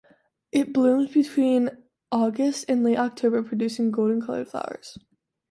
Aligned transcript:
It 0.51 0.73
blooms 0.73 1.13
between 1.13 1.69
August 2.11 2.65
and 2.67 2.83
late 2.83 2.97
October 2.97 3.43
producing 3.43 3.91
golden 3.91 4.19
coloured 4.19 4.47
flowers. 4.47 4.97